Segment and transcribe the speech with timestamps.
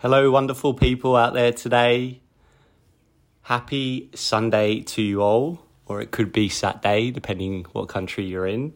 [0.00, 2.20] Hello, wonderful people out there today.
[3.40, 8.74] Happy Sunday to you all, or it could be Saturday, depending what country you're in.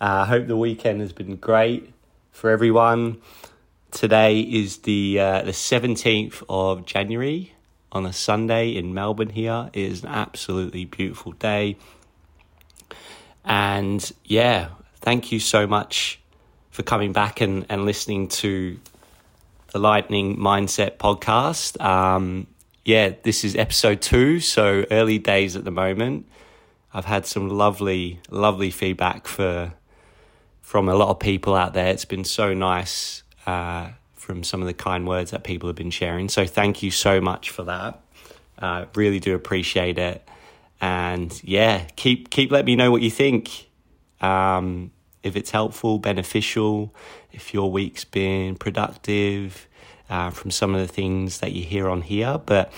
[0.00, 1.92] Uh, I uh, hope the weekend has been great
[2.30, 3.20] for everyone.
[3.90, 7.52] Today is the uh, the seventeenth of January
[7.92, 9.28] on a Sunday in Melbourne.
[9.28, 11.76] Here it is an absolutely beautiful day,
[13.44, 14.68] and yeah,
[15.02, 16.18] thank you so much
[16.70, 18.80] for coming back and, and listening to
[19.72, 21.80] the Lightning Mindset podcast.
[21.82, 22.46] Um,
[22.84, 26.26] yeah, this is episode two, so early days at the moment.
[26.92, 29.72] I've had some lovely, lovely feedback for
[30.60, 31.88] from a lot of people out there.
[31.88, 35.90] It's been so nice uh, from some of the kind words that people have been
[35.90, 36.28] sharing.
[36.28, 38.00] So thank you so much for that.
[38.58, 40.26] Uh, really do appreciate it.
[40.80, 43.68] And yeah, keep keep letting me know what you think.
[44.20, 44.91] Um,
[45.22, 46.94] if it's helpful, beneficial,
[47.32, 49.68] if your week's been productive
[50.10, 52.40] uh, from some of the things that you hear on here.
[52.44, 52.72] But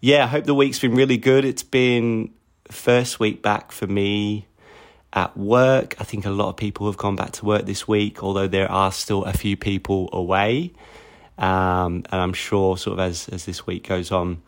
[0.00, 1.44] yeah, I hope the week's been really good.
[1.44, 2.32] It's been
[2.70, 4.46] first week back for me
[5.12, 5.94] at work.
[6.00, 8.70] I think a lot of people have gone back to work this week, although there
[8.70, 10.72] are still a few people away.
[11.38, 14.42] Um, and I'm sure, sort of as as this week goes on,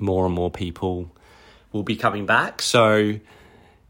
[0.00, 1.10] more and more people
[1.72, 2.60] will be coming back.
[2.62, 3.18] So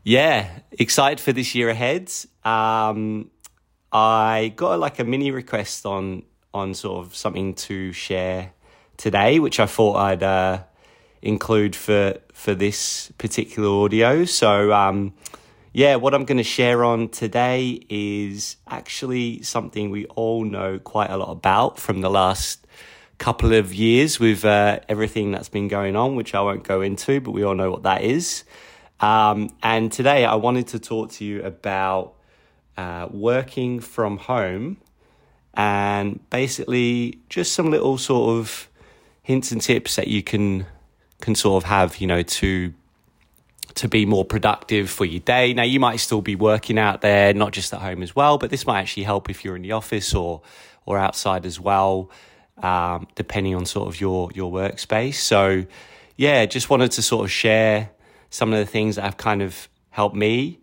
[0.04, 2.12] yeah, excited for this year ahead.
[2.44, 3.30] Um,
[3.92, 8.52] I got like a mini request on on sort of something to share
[8.96, 10.62] today, which I thought I'd uh,
[11.22, 14.24] include for for this particular audio.
[14.24, 15.14] So um,
[15.72, 21.10] yeah, what I'm going to share on today is actually something we all know quite
[21.10, 22.66] a lot about from the last
[23.18, 27.20] couple of years with uh, everything that's been going on, which I won't go into,
[27.20, 28.44] but we all know what that is.
[29.02, 32.14] Um, and today I wanted to talk to you about
[32.76, 34.78] uh, working from home
[35.54, 38.68] and basically just some little sort of
[39.22, 40.66] hints and tips that you can
[41.20, 42.72] can sort of have, you know, to
[43.74, 45.52] to be more productive for your day.
[45.52, 48.50] Now you might still be working out there, not just at home as well, but
[48.50, 50.42] this might actually help if you're in the office or
[50.86, 52.08] or outside as well,
[52.62, 55.14] um, depending on sort of your your workspace.
[55.14, 55.64] So
[56.16, 57.90] yeah, just wanted to sort of share
[58.32, 60.58] some of the things that have kind of helped me.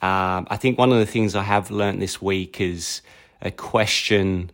[0.00, 3.02] Um, I think one of the things I have learned this week is
[3.42, 4.50] a question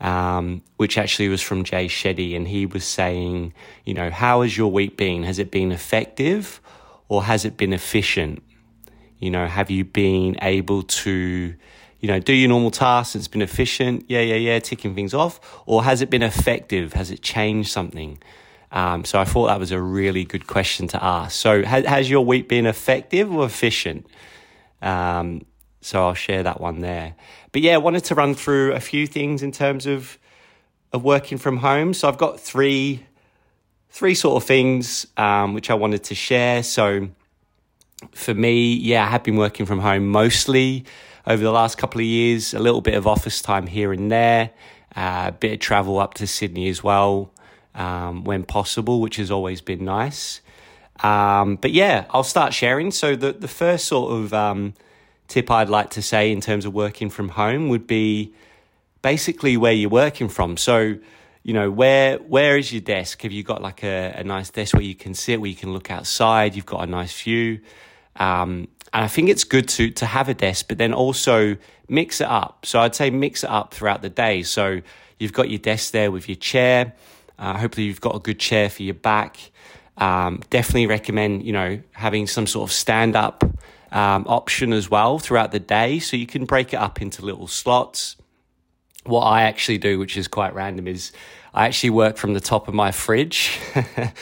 [0.00, 3.54] um, which actually was from Jay Shetty, and he was saying,
[3.84, 5.22] you know, how has your week been?
[5.22, 6.60] Has it been effective
[7.08, 8.42] or has it been efficient?
[9.20, 11.54] You know, have you been able to,
[12.00, 13.14] you know, do your normal tasks?
[13.14, 16.94] It's been efficient, yeah, yeah, yeah, ticking things off, or has it been effective?
[16.94, 18.18] Has it changed something?
[18.72, 21.38] Um, so I thought that was a really good question to ask.
[21.38, 24.06] So has, has your week been effective or efficient?
[24.80, 25.44] Um,
[25.82, 27.14] so I'll share that one there.
[27.52, 30.18] But yeah, I wanted to run through a few things in terms of
[30.92, 31.94] of working from home.
[31.94, 33.04] So I've got three
[33.90, 36.62] three sort of things um, which I wanted to share.
[36.62, 37.08] So
[38.12, 40.84] for me, yeah, I have been working from home mostly
[41.26, 42.54] over the last couple of years.
[42.54, 44.50] A little bit of office time here and there,
[44.96, 47.32] uh, a bit of travel up to Sydney as well
[47.74, 50.40] um, when possible, which has always been nice.
[51.02, 52.90] Um, but yeah, I'll start sharing.
[52.90, 54.74] So the the first sort of um,
[55.28, 58.32] tip I'd like to say in terms of working from home would be
[59.00, 60.56] basically where you're working from.
[60.56, 60.96] So
[61.42, 63.22] you know where where is your desk?
[63.22, 65.72] Have you got like a, a nice desk where you can sit, where you can
[65.72, 66.54] look outside?
[66.54, 67.60] You've got a nice view.
[68.16, 71.56] Um, and I think it's good to to have a desk, but then also
[71.88, 72.66] mix it up.
[72.66, 74.42] So I'd say mix it up throughout the day.
[74.42, 74.82] So
[75.18, 76.94] you've got your desk there with your chair.
[77.42, 79.50] Uh, hopefully, you've got a good chair for your back.
[79.96, 83.42] Um, definitely recommend you know having some sort of stand up
[83.90, 87.48] um, option as well throughout the day, so you can break it up into little
[87.48, 88.14] slots.
[89.04, 91.10] What I actually do, which is quite random, is
[91.52, 93.58] I actually work from the top of my fridge.
[93.74, 94.12] because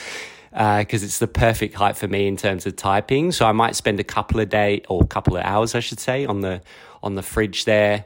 [0.53, 3.31] uh, it's the perfect height for me in terms of typing.
[3.31, 5.99] So I might spend a couple of day or a couple of hours, I should
[5.99, 6.61] say, on the
[7.03, 8.05] on the fridge there,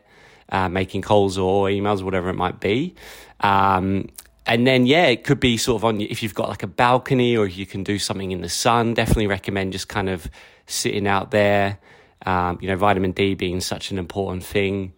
[0.50, 2.96] uh, making calls or emails, whatever it might be.
[3.40, 4.10] Um,
[4.46, 7.36] and then yeah it could be sort of on if you've got like a balcony
[7.36, 10.30] or you can do something in the sun definitely recommend just kind of
[10.68, 11.80] sitting out there.
[12.26, 14.94] Um, you know vitamin d being such an important thing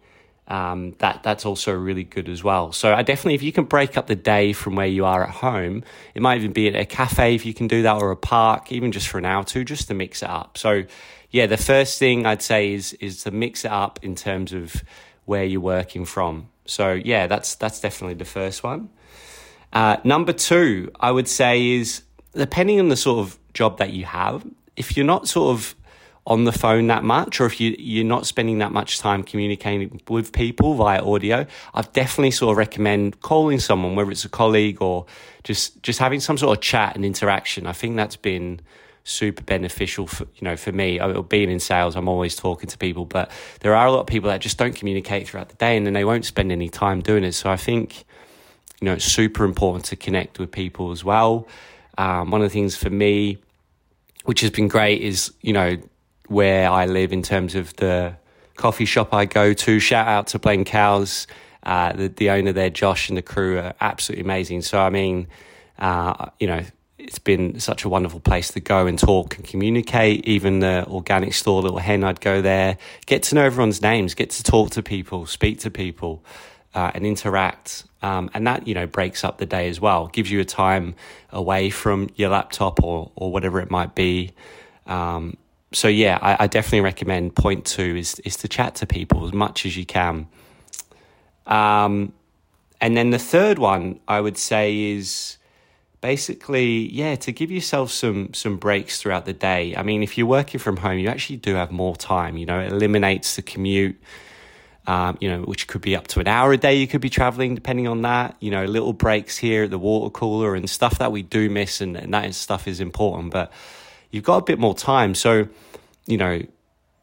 [0.46, 2.72] um, that that's also really good as well.
[2.72, 5.30] So i definitely if you can break up the day from where you are at
[5.30, 5.84] home
[6.14, 8.72] it might even be at a cafe if you can do that or a park
[8.72, 10.56] even just for an hour or two just to mix it up.
[10.56, 10.84] So
[11.30, 14.82] yeah the first thing i'd say is is to mix it up in terms of
[15.26, 16.48] where you're working from.
[16.64, 18.88] So yeah that's that's definitely the first one
[19.72, 22.02] uh, number two, I would say is
[22.34, 25.74] depending on the sort of job that you have, if you're not sort of
[26.26, 30.00] on the phone that much, or if you you're not spending that much time communicating
[30.08, 34.82] with people via audio, I'd definitely sort of recommend calling someone, whether it's a colleague
[34.82, 35.06] or
[35.42, 37.66] just just having some sort of chat and interaction.
[37.66, 38.60] I think that's been
[39.04, 41.00] super beneficial for you know for me
[41.30, 43.30] being in sales i'm always talking to people but
[43.60, 45.94] there are a lot of people that just don't communicate throughout the day and then
[45.94, 48.04] they won't spend any time doing it so i think
[48.80, 51.48] you know it's super important to connect with people as well.
[51.96, 53.38] Um, one of the things for me
[54.24, 55.76] which has been great is you know
[56.26, 58.14] where i live in terms of the
[58.56, 59.78] coffee shop i go to.
[59.78, 61.26] Shout out to Blaine Cows
[61.64, 64.62] uh, the, the owner there josh and the crew are absolutely amazing.
[64.62, 65.28] So i mean
[65.78, 66.64] uh, you know
[66.98, 70.26] it's been such a wonderful place to go and talk and communicate.
[70.26, 72.76] Even the organic store, Little Hen, I'd go there,
[73.06, 76.24] get to know everyone's names, get to talk to people, speak to people,
[76.78, 77.84] uh, and interact.
[78.02, 80.94] Um, and that, you know, breaks up the day as well, gives you a time
[81.32, 84.30] away from your laptop or, or whatever it might be.
[84.86, 85.36] Um,
[85.72, 89.32] so yeah, I, I, definitely recommend point two is, is to chat to people as
[89.32, 90.28] much as you can.
[91.46, 92.12] Um,
[92.80, 95.36] and then the third one I would say is,
[96.00, 99.74] basically, yeah, to give yourself some some breaks throughout the day.
[99.74, 102.36] I mean, if you're working from home, you actually do have more time.
[102.36, 103.96] You know, it eliminates the commute.
[104.88, 106.76] Um, you know, which could be up to an hour a day.
[106.76, 108.36] You could be traveling, depending on that.
[108.40, 111.82] You know, little breaks here at the water cooler and stuff that we do miss,
[111.82, 113.30] and, and that stuff is important.
[113.30, 113.52] But
[114.10, 115.46] you've got a bit more time, so
[116.08, 116.40] you know,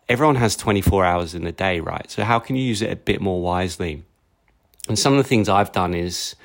[0.09, 2.09] everyone has 24 hours in a day, right?
[2.09, 4.03] So how can you use it a bit more wisely?
[4.89, 6.35] And some of the things I've done is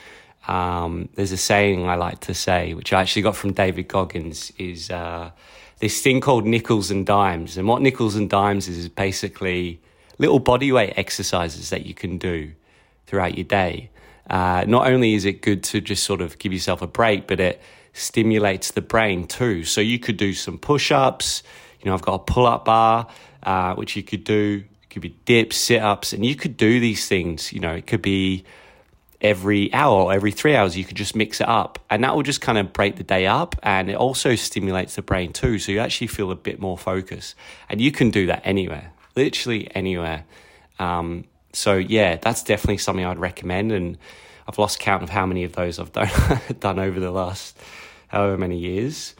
[0.47, 4.53] um, there's a saying I like to say, which I actually got from David Goggins,
[4.59, 5.31] is uh,
[5.79, 7.57] this thing called nickels and dimes.
[7.57, 9.81] And what nickels and dimes is, is basically
[10.20, 12.52] little body weight exercises that you can do
[13.06, 13.90] throughout your day.
[14.28, 17.40] Uh, not only is it good to just sort of give yourself a break, but
[17.40, 17.61] it
[17.94, 19.64] stimulates the brain too.
[19.64, 21.43] So you could do some push ups.
[21.81, 23.08] You know, I've got a pull up bar,
[23.43, 24.62] uh, which you could do.
[24.82, 27.52] It could be dips, sit ups, and you could do these things.
[27.52, 28.44] You know, it could be
[29.20, 31.78] every hour or every three hours, you could just mix it up.
[31.90, 33.55] And that will just kind of break the day up.
[33.62, 35.58] And it also stimulates the brain too.
[35.58, 37.34] So you actually feel a bit more focused.
[37.69, 38.93] And you can do that anywhere,
[39.25, 40.25] literally anywhere.
[40.78, 43.72] Um, so yeah, that's definitely something I'd recommend.
[43.72, 43.99] And
[44.49, 46.11] I've lost count of how many of those I've done,
[46.58, 47.58] done over the last
[48.08, 49.14] however many years.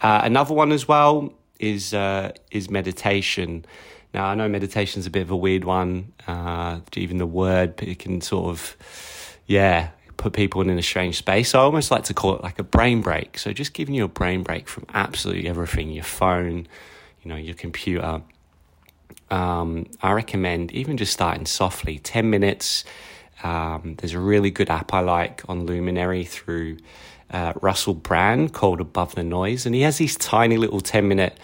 [0.00, 3.64] Uh, another one as well is uh, is meditation.
[4.14, 6.12] Now I know meditation is a bit of a weird one.
[6.26, 8.76] Uh, even the word but it can sort of
[9.46, 11.50] yeah, put people in a strange space.
[11.50, 13.38] So I almost like to call it like a brain break.
[13.38, 16.68] So just giving you a brain break from absolutely everything, your phone,
[17.22, 18.22] you know, your computer.
[19.32, 22.84] Um, I recommend even just starting softly, 10 minutes.
[23.42, 26.76] Um, there's a really good app I like on Luminary through
[27.30, 29.64] uh, Russell Brand called Above the Noise.
[29.64, 31.38] And he has these tiny little 10 minute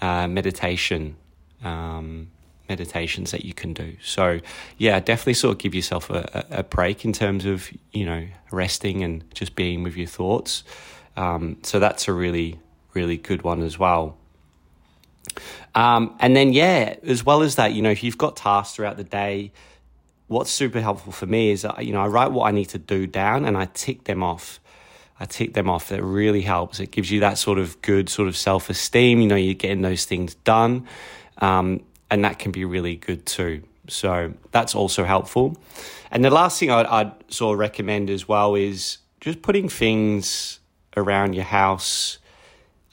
[0.00, 1.16] uh, meditation
[1.62, 2.28] um,
[2.68, 3.96] meditations that you can do.
[4.02, 4.40] So,
[4.76, 9.04] yeah, definitely sort of give yourself a, a break in terms of, you know, resting
[9.04, 10.64] and just being with your thoughts.
[11.16, 12.58] Um, so, that's a really,
[12.94, 14.18] really good one as well.
[15.74, 18.96] Um, and then, yeah, as well as that, you know, if you've got tasks throughout
[18.96, 19.52] the day,
[20.26, 22.78] what's super helpful for me is, that, you know, I write what I need to
[22.78, 24.60] do down and I tick them off.
[25.20, 25.88] I tick them off.
[25.88, 26.80] That really helps.
[26.80, 29.20] It gives you that sort of good sort of self esteem.
[29.20, 30.86] You know, you're getting those things done.
[31.38, 31.80] Um,
[32.10, 33.62] and that can be really good too.
[33.88, 35.56] So that's also helpful.
[36.10, 40.60] And the last thing I'd, I'd sort of recommend as well is just putting things
[40.96, 42.18] around your house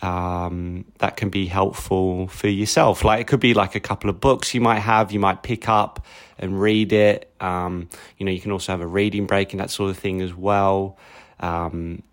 [0.05, 3.03] um, that can be helpful for yourself.
[3.03, 5.67] Like it could be like a couple of books you might have, you might pick
[5.67, 6.05] up
[6.37, 7.33] and read it.
[7.41, 10.21] Um, you know, you can also have a reading break and that sort of thing
[10.21, 10.97] as well.
[11.39, 12.03] Um,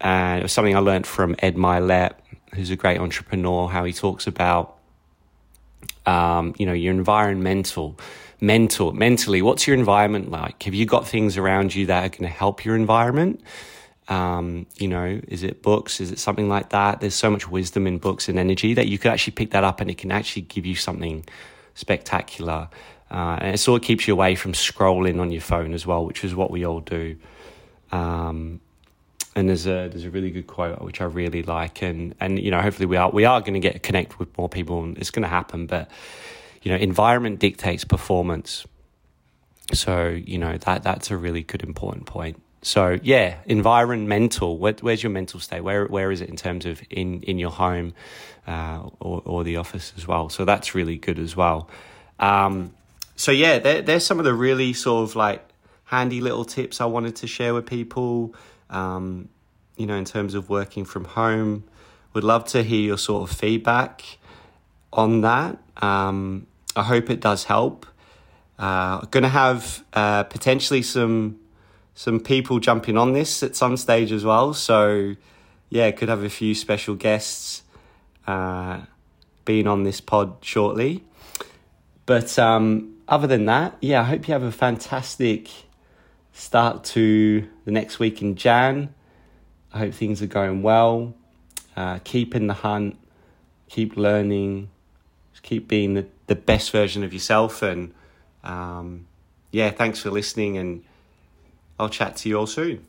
[0.00, 2.14] and it was something I learned from Ed Mylett,
[2.54, 4.76] who's a great entrepreneur, how he talks about
[6.06, 7.98] um, you know, your environmental,
[8.40, 10.62] mental, mentally, what's your environment like?
[10.62, 13.42] Have you got things around you that are going to help your environment?
[14.08, 16.00] Um, you know, is it books?
[16.00, 17.00] Is it something like that?
[17.00, 19.80] There's so much wisdom in books and energy that you could actually pick that up
[19.80, 21.26] and it can actually give you something
[21.74, 22.68] spectacular.
[23.10, 26.04] Uh, and it sort of keeps you away from scrolling on your phone as well,
[26.04, 27.16] which is what we all do.
[27.92, 28.60] Um,
[29.34, 32.50] and there's a there's a really good quote which I really like, and and you
[32.50, 35.10] know hopefully we are we are going to get connect with more people, and it's
[35.10, 35.66] going to happen.
[35.66, 35.90] But
[36.62, 38.66] you know, environment dictates performance.
[39.72, 42.42] So you know that that's a really good important point.
[42.68, 44.58] So yeah, environmental.
[44.58, 45.62] Where, where's your mental state?
[45.62, 47.94] Where where is it in terms of in in your home
[48.46, 50.28] uh, or or the office as well?
[50.28, 51.68] So that's really good as well.
[52.18, 52.74] Um,
[53.16, 55.42] so yeah, there, there's some of the really sort of like
[55.84, 58.34] handy little tips I wanted to share with people
[58.70, 59.28] um,
[59.78, 61.64] you know, in terms of working from home.
[62.12, 64.02] Would love to hear your sort of feedback.
[64.92, 65.58] on that.
[65.78, 66.46] Um,
[66.76, 67.86] I hope it does help.
[68.58, 71.38] Uh, going to have uh, potentially some
[71.98, 74.54] some people jumping on this at some stage as well.
[74.54, 75.16] So
[75.68, 77.64] yeah, could have a few special guests
[78.24, 78.82] uh,
[79.44, 81.02] being on this pod shortly.
[82.06, 85.48] But um, other than that, yeah, I hope you have a fantastic
[86.32, 88.94] start to the next week in Jan.
[89.74, 91.14] I hope things are going well.
[91.76, 92.96] Uh, keep in the hunt,
[93.68, 94.70] keep learning,
[95.42, 97.60] keep being the, the best version of yourself.
[97.60, 97.92] And
[98.44, 99.08] um,
[99.50, 100.84] yeah, thanks for listening, and
[101.78, 102.84] I'll chat to you all soon.